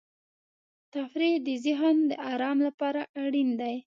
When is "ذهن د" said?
1.65-2.11